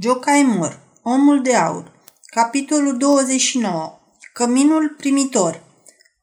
[0.00, 1.92] Jocaimor, Omul de Aur
[2.26, 3.98] Capitolul 29
[4.32, 5.62] Căminul primitor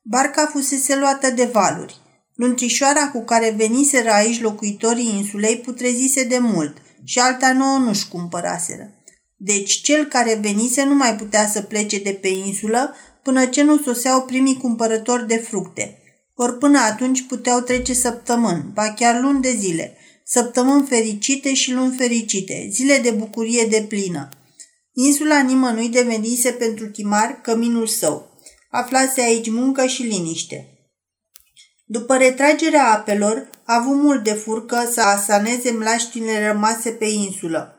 [0.01, 1.97] Barca fusese luată de valuri.
[2.35, 8.89] Luntrișoara cu care veniseră aici locuitorii insulei putrezise de mult și alta nouă nu-și cumpăraseră.
[9.37, 13.77] Deci cel care venise nu mai putea să plece de pe insulă până ce nu
[13.77, 15.97] soseau primii cumpărători de fructe.
[16.35, 19.97] Ori până atunci puteau trece săptămâni, ba chiar luni de zile–
[20.27, 24.29] săptămâni fericite și luni fericite, zile de bucurie de plină.
[24.93, 28.39] Insula nimănui devenise pentru Timar căminul său.
[28.69, 30.69] Aflase aici muncă și liniște.
[31.85, 37.75] După retragerea apelor, a avut mult de furcă să asaneze mlaștinile rămase pe insulă.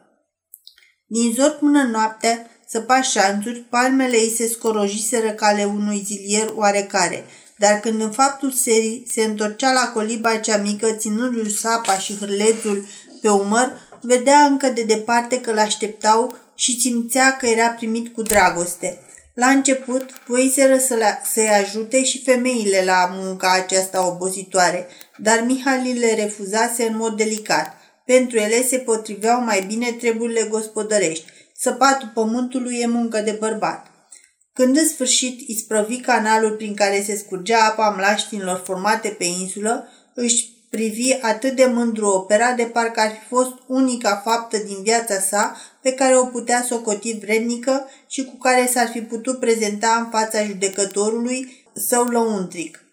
[1.06, 7.24] Din zor până noaptea, săpa șanțuri, palmele ei se scorojiseră cale unui zilier oarecare–
[7.58, 12.84] dar când în faptul serii se întorcea la coliba cea mică, ținându-și sapa și hârlețul
[13.20, 19.00] pe umăr, vedea încă de departe că l-așteptau și simțea că era primit cu dragoste.
[19.34, 20.96] La început, voiseră să
[21.32, 24.86] să-i ajute și femeile la munca aceasta obositoare,
[25.18, 27.76] dar Mihali le refuzase în mod delicat.
[28.04, 31.24] Pentru ele se potriveau mai bine treburile gospodărești.
[31.58, 33.86] Săpatul pământului e muncă de bărbat.
[34.56, 40.48] Când în sfârșit isprăvi canalul prin care se scurgea apa mlaștinilor formate pe insulă, își
[40.70, 45.56] privi atât de mândru opera de parcă ar fi fost unica faptă din viața sa
[45.82, 50.44] pe care o putea socoti vrednică și cu care s-ar fi putut prezenta în fața
[50.44, 52.84] judecătorului său lăuntric.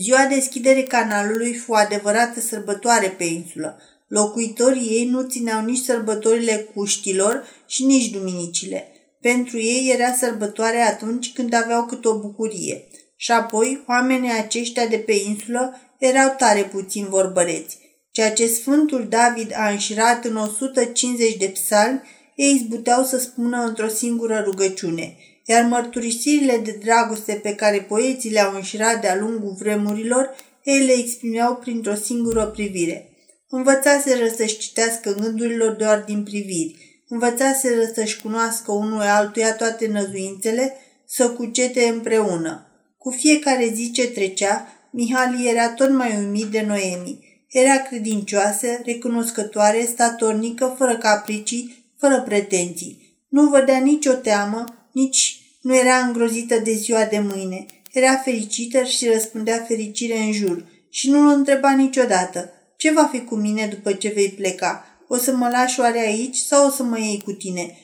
[0.00, 3.80] Ziua deschidere canalului fu adevărată sărbătoare pe insulă.
[4.06, 8.88] Locuitorii ei nu țineau nici sărbătorile cuștilor și nici duminicile–
[9.30, 12.84] pentru ei era sărbătoare atunci când aveau câte o bucurie.
[13.16, 17.78] Și apoi, oamenii aceștia de pe insulă erau tare puțin vorbăreți.
[18.10, 22.00] Ceea ce Sfântul David a înșirat în 150 de psalmi,
[22.34, 28.54] ei izbuteau să spună într-o singură rugăciune, iar mărturisirile de dragoste pe care poeții le-au
[28.54, 30.30] înșirat de-a lungul vremurilor,
[30.62, 33.08] ei le exprimeau printr-o singură privire.
[33.48, 40.76] Învățaseră să-și citească gândurilor doar din priviri, învățaseră să-și cunoască unul altuia toate năzuințele,
[41.06, 42.66] să cucete împreună.
[42.98, 47.18] Cu fiecare zi ce trecea, Mihali era tot mai umit de Noemi.
[47.48, 53.18] Era credincioasă, recunoscătoare, statornică, fără capricii, fără pretenții.
[53.28, 57.66] Nu vădea nicio teamă, nici nu era îngrozită de ziua de mâine.
[57.92, 62.52] Era fericită și răspundea fericire în jur și nu îl întreba niciodată.
[62.76, 64.93] Ce va fi cu mine după ce vei pleca?
[65.08, 67.78] O să mă lași oare aici sau o să mă iei cu tine?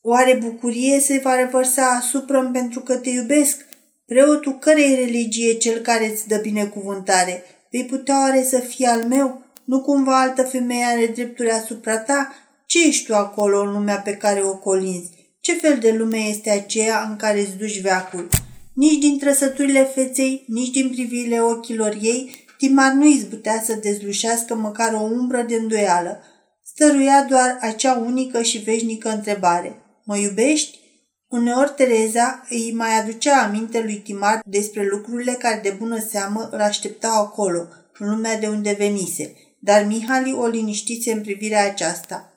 [0.00, 3.66] Oare bucurie se va revărsa asupra pentru că te iubesc?
[4.06, 7.44] Preotul cărei religie cel care îți dă binecuvântare?
[7.70, 9.44] Vei putea oare să fie al meu?
[9.64, 12.34] Nu cumva altă femeie are drepturi asupra ta?
[12.66, 15.10] Ce ești tu acolo în lumea pe care o colinzi?
[15.40, 18.28] Ce fel de lume este aceea în care îți duci veacul?
[18.74, 24.92] Nici din trăsăturile feței, nici din privirile ochilor ei, Timar nu izbutea să dezlușească măcar
[24.92, 26.22] o umbră de îndoială.
[26.64, 29.80] Stăruia doar acea unică și veșnică întrebare.
[30.04, 30.78] Mă iubești?
[31.28, 36.60] Uneori Tereza îi mai aducea aminte lui Timar despre lucrurile care de bună seamă îl
[36.60, 37.68] așteptau acolo,
[37.98, 42.30] în lumea de unde venise, dar Mihali o liniștise în privirea aceasta.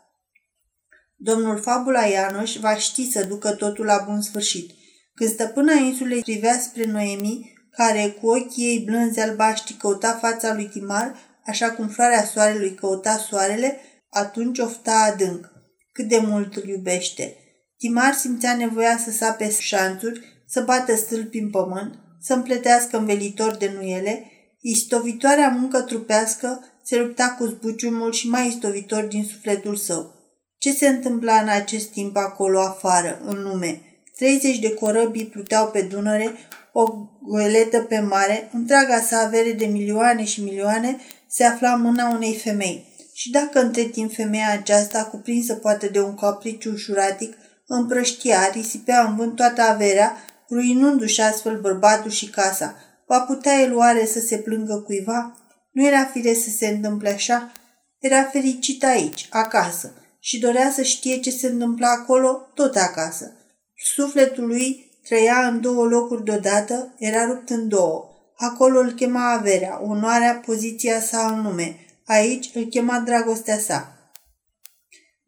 [1.16, 4.72] Domnul Fabula Ianoș va ști să ducă totul la bun sfârșit.
[5.13, 10.66] Când stăpâna insulei privea spre Noemi, care cu ochii ei blânzi albaștri căuta fața lui
[10.66, 11.16] Timar,
[11.46, 15.52] așa cum floarea soarelui căuta soarele, atunci ofta adânc.
[15.91, 17.35] Cât de mult îl iubește.
[17.78, 23.72] Timar simțea nevoia să sape șanțuri, să bată stâlpi în pământ, să împletească învelitor de
[23.75, 24.31] nuiele,
[24.62, 30.13] istovitoarea muncă trupească se lupta cu zbuciumul și mai istovitor din sufletul său.
[30.57, 33.81] Ce se întâmpla în acest timp acolo afară, în lume?
[34.16, 36.31] 30 de corăbii pluteau pe Dunăre,
[36.74, 40.97] o goeletă pe mare, întreaga sa avere de milioane și milioane
[41.28, 42.88] se afla în mâna unei femei.
[43.13, 47.38] Și dacă între timp femeia aceasta, cuprinsă poate de un capriciu ușuratic,
[47.68, 50.18] împrăștia, risipea în vânt toată averea,
[50.50, 52.75] ruinându-și astfel bărbatul și casa,
[53.07, 55.38] va putea el oare să se plângă cuiva?
[55.72, 57.51] Nu era fire să se întâmple așa?
[58.00, 63.33] Era fericit aici, acasă, și dorea să știe ce se întâmpla acolo, tot acasă.
[63.75, 68.10] Sufletul lui Trăia în două locuri deodată, era rupt în două.
[68.36, 71.76] Acolo îl chema averea, onoarea, poziția sa în lume.
[72.06, 74.12] Aici îl chema dragostea sa.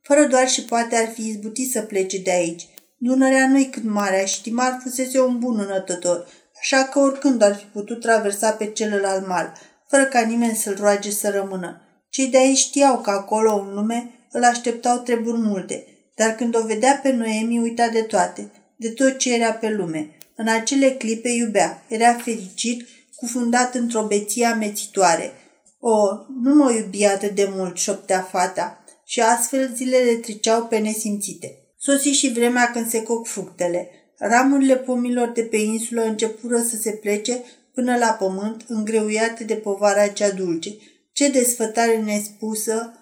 [0.01, 2.67] Fără doar și poate ar fi izbutit să plece de aici.
[2.97, 6.27] Dunărea nu-i cât marea și Timar fusese un bun înătător,
[6.59, 9.53] așa că oricând ar fi putut traversa pe celălalt mal,
[9.87, 11.81] fără ca nimeni să-l roage să rămână.
[12.09, 15.85] Cei de aici știau că acolo, în lume, îl așteptau treburi multe,
[16.15, 18.51] dar când o vedea pe Noemi, uita de toate,
[18.81, 20.09] de tot ce era pe lume.
[20.35, 25.31] În acele clipe iubea, era fericit, cufundat într-o beție amețitoare.
[25.79, 25.97] O,
[26.41, 31.57] nu mă iubi atât de mult, șoptea fata, și astfel zilele treceau pe nesimțite.
[31.77, 33.89] Sosi și vremea când se coc fructele.
[34.17, 37.43] Ramurile pomilor de pe insulă începură să se plece
[37.73, 40.69] până la pământ, îngreuiate de povara cea dulce.
[41.13, 42.93] Ce desfătare nespusă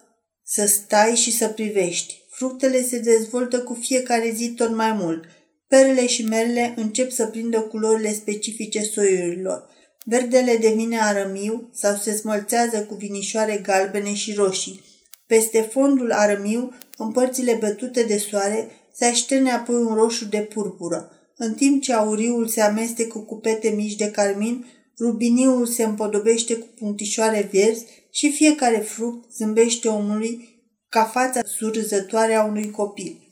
[0.43, 2.21] să stai și să privești.
[2.29, 5.23] Fructele se dezvoltă cu fiecare zi tot mai mult.
[5.69, 9.69] Perele și merele încep să prindă culorile specifice soiurilor.
[10.05, 14.81] Verdele devine arămiu sau se smălțează cu vinișoare galbene și roșii.
[15.27, 21.11] Peste fondul arămiu, în părțile bătute de soare, se așterne apoi un roșu de purpură.
[21.37, 24.65] În timp ce auriul se amestecă cu pete mici de carmin,
[24.99, 32.43] rubiniul se împodobește cu punctișoare verzi și fiecare fruct zâmbește omului ca fața surzătoare a
[32.43, 33.28] unui copil.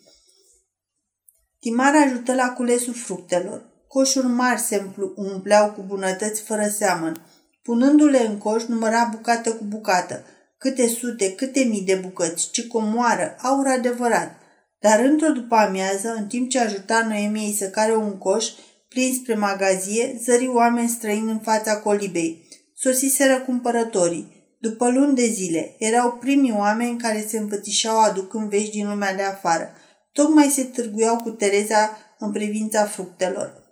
[1.59, 3.62] Timar ajută la culesul fructelor.
[3.88, 7.25] Coșuri mari se umpleau cu bunătăți fără seamăn.
[7.63, 10.24] Punându-le în coș, număra bucată cu bucată.
[10.57, 14.38] Câte sute, câte mii de bucăți, ce comoară, aur adevărat.
[14.80, 18.45] Dar într-o după amiază, în timp ce ajuta Noemiei să care un coș,
[18.89, 22.48] plin spre magazie, zări oameni străini în fața colibei.
[22.75, 24.56] Sosiseră cumpărătorii.
[24.60, 29.24] După luni de zile, erau primii oameni care se înfățișau aducând vești din lumea de
[29.24, 29.71] afară.
[30.18, 33.64] Tocmai se târguiau cu Tereza în privința fructelor.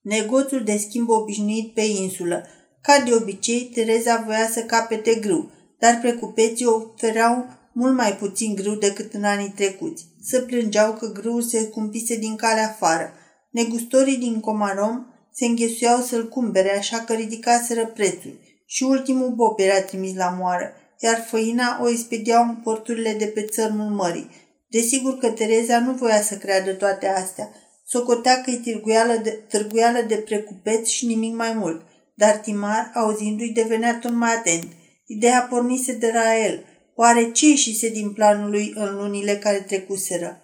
[0.00, 2.46] Negoțul de schimb obișnuit pe insulă.
[2.80, 8.74] Ca de obicei, Tereza voia să capete grâu, dar precupeții ofereau mult mai puțin grâu
[8.74, 10.06] decât în anii trecuți.
[10.22, 13.12] Să plângeau că grâul se scumpise din calea afară.
[13.50, 18.40] Negustorii din Comarom se înghesuiau să-l cumpere, așa că ridicaseră prețul.
[18.66, 23.42] Și ultimul bob era trimis la moară, iar făina o expediau în porturile de pe
[23.42, 24.42] țărmul mării.
[24.74, 27.48] Desigur că Tereza nu voia să creadă toate astea.
[27.86, 31.82] Socotea că e târguială de, târguială de precupeți și nimic mai mult.
[32.14, 34.72] Dar Timar, auzindu-i, devenea tot mai atent.
[35.06, 36.64] Ideea pornise de la el–
[36.96, 40.40] Oare ce ieșise din planul lui în lunile care trecuseră?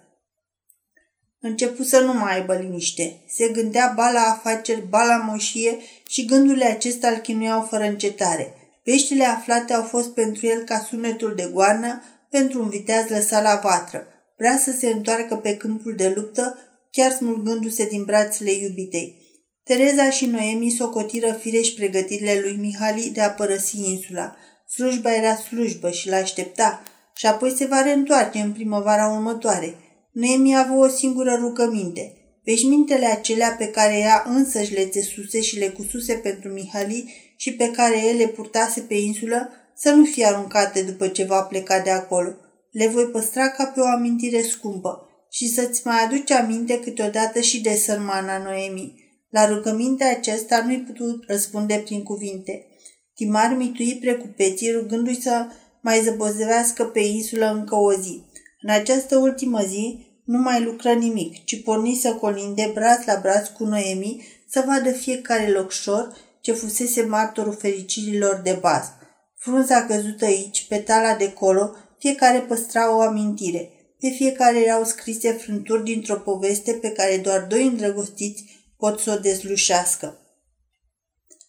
[1.41, 3.25] Începu să nu mai aibă liniște.
[3.29, 5.79] Se gândea ba la afaceri, ba la moșie
[6.09, 8.55] și gândurile acestea îl chinuiau fără încetare.
[8.85, 13.61] Veștile aflate au fost pentru el ca sunetul de goarnă pentru un viteaz lăsat la
[13.62, 14.06] vatră.
[14.40, 16.58] Vrea să se întoarcă pe câmpul de luptă,
[16.90, 19.16] chiar smulgându-se din brațele iubitei.
[19.64, 24.34] Tereza și Noemi socotiră firești pregătirile lui Mihali de a părăsi insula–
[24.75, 26.82] Slujba era slujbă și l-aștepta
[27.16, 29.75] și apoi se va reîntoarce în primăvara următoare.
[30.12, 32.14] Noemi a avut o singură rugăminte.
[32.44, 37.70] Veșmintele acelea pe care ea însăși le țesuse și le cususe pentru Mihali și pe
[37.70, 41.90] care el le purtase pe insulă să nu fie aruncate după ce va pleca de
[41.90, 42.34] acolo.
[42.70, 47.61] Le voi păstra ca pe o amintire scumpă și să-ți mai aduci aminte câteodată și
[47.61, 48.94] de sărmana Noemi.
[49.31, 52.67] La rugămintea aceasta nu-i putut răspunde prin cuvinte.
[53.14, 55.46] Timar mitui precupeții rugându-i să
[55.81, 58.22] mai zăbozevească pe insulă încă o zi.
[58.61, 63.49] În această ultimă zi nu mai lucră nimic, ci porni să colinde braț la braț
[63.49, 68.99] cu Noemi să vadă fiecare locșor ce fusese martorul fericirilor de bază.
[69.37, 73.70] Frunza căzută aici, petala de colo, fiecare păstra o amintire.
[73.99, 78.44] Pe fiecare erau scrise frânturi dintr-o poveste pe care doar doi îndrăgostiți
[78.77, 80.19] pot să o dezlușească.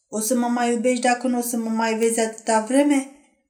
[0.10, 3.08] O să mă mai iubești dacă nu o să mă mai vezi atâta vreme?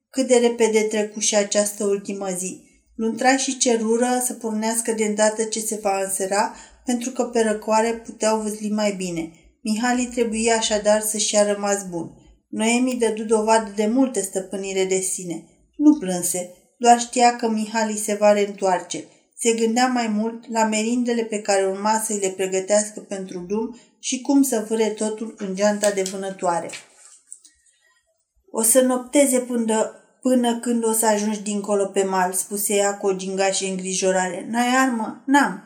[0.09, 2.69] Cât de repede trecu și această ultimă zi.
[2.95, 7.93] Luntra și cerură să pornească de îndată ce se va însera, pentru că pe răcoare
[7.93, 9.31] puteau văzli mai bine.
[9.61, 12.11] Mihali trebuia așadar să-și a rămas bun.
[12.49, 15.43] Noemi dădu dovadă de multă stăpânire de sine.
[15.75, 19.03] Nu plânse, doar știa că Mihali se va reîntoarce.
[19.37, 24.21] Se gândea mai mult la merindele pe care urma să-i le pregătească pentru drum și
[24.21, 26.69] cum să vâre totul în geanta de vânătoare.
[28.51, 33.07] O să nopteze până, până când o să ajungi dincolo pe mal, spuse ea cu
[33.07, 34.47] o gingașă îngrijorare.
[34.49, 35.23] N-ai armă?
[35.25, 35.63] N-am,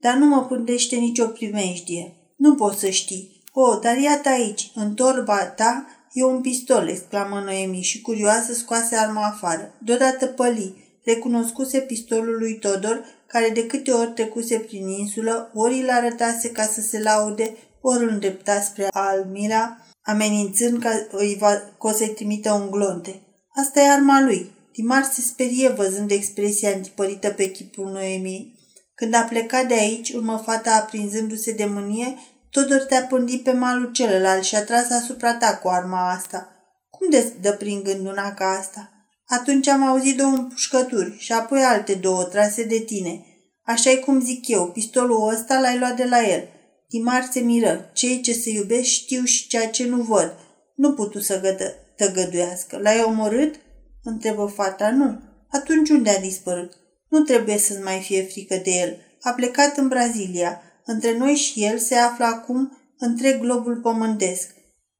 [0.00, 2.16] dar nu mă pândește nicio primejdie.
[2.36, 3.42] Nu poți să știi.
[3.52, 8.96] O, dar iată aici, în torba ta e un pistol, exclamă Noemi și curioasă scoase
[8.96, 9.74] arma afară.
[9.78, 15.90] Deodată păli, recunoscuse pistolul lui Todor, care de câte ori trecuse prin insulă, ori îl
[15.90, 21.86] arătase ca să se laude, ori îl îndrepta spre Almira, amenințând că, îi va, că
[21.86, 23.20] o să-i trimită un glonte.
[23.54, 24.50] Asta e arma lui.
[24.72, 28.54] Timar se sperie văzând expresia antipărită pe chipul Noemiei.
[28.94, 32.16] Când a plecat de aici, urmă fata aprinzându-se de mânie,
[32.56, 36.48] Todor te-a pândit pe malul celălalt și a tras asupra ta cu arma asta.
[36.90, 38.90] Cum de dă prin gând una ca asta?
[39.26, 43.24] Atunci am auzit două împușcături și apoi alte două trase de tine.
[43.64, 46.48] așa e cum zic eu, pistolul ăsta l-ai luat de la el.
[46.88, 47.90] Timar se miră.
[47.92, 50.34] Cei ce se iubesc știu și ceea ce nu văd.
[50.74, 52.78] Nu putu să gădă, tăgăduiască.
[52.82, 53.54] L-ai omorât?
[54.02, 54.90] Întrebă fata.
[54.90, 55.20] Nu.
[55.50, 56.72] Atunci unde a dispărut?
[57.08, 58.96] Nu trebuie să-ți mai fie frică de el.
[59.20, 60.60] A plecat în Brazilia.
[60.88, 64.54] Între noi și el se află acum întreg globul pământesc.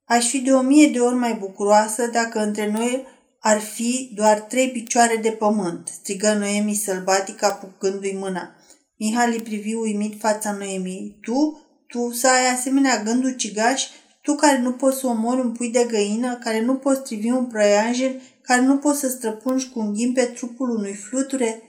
[0.04, 3.06] Aș fi de o mie de ori mai bucuroasă dacă între noi
[3.40, 8.56] ar fi doar trei picioare de pământ, strigă Noemi sălbatic apucându-i mâna.
[8.96, 11.18] Mihali privi uimit fața Noemi.
[11.20, 11.60] Tu?
[11.86, 13.88] Tu să ai asemenea gânduri cigași?
[14.22, 17.46] Tu care nu poți să omori un pui de găină, care nu poți trivi un
[17.46, 21.62] prăianjen, care nu poți să străpungi cu un ghim pe trupul unui fluture?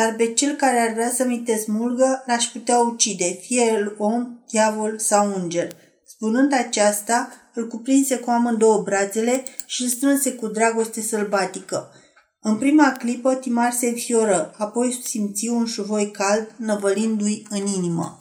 [0.00, 3.94] Dar pe cel care ar vrea să mi te smulgă, l-aș putea ucide, fie el
[3.98, 5.76] om, diavol sau înger.
[6.06, 11.92] Spunând aceasta, îl cuprinse cu amândouă brațele și îl strânse cu dragoste sălbatică.
[12.40, 18.18] În prima clipă, Timar se înfioră, apoi simți un șuvoi cald năvălindu-i în inimă.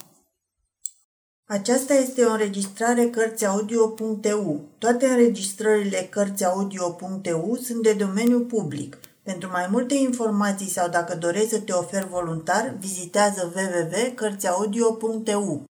[1.45, 4.61] Aceasta este o înregistrare Cărțiaudio.eu.
[4.77, 8.97] Toate înregistrările Cărțiaudio.eu sunt de domeniu public.
[9.23, 15.68] Pentru mai multe informații sau dacă dorești să te oferi voluntar, vizitează www.cărțiaudio.eu.